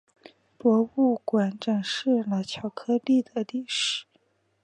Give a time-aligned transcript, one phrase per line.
[0.57, 4.05] 博物馆展示了巧克力的历史。